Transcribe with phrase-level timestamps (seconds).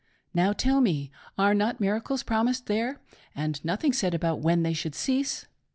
[0.33, 2.99] Now tell me— ^Are not miracles promised there,
[3.35, 5.45] and nothing said about when they should cease.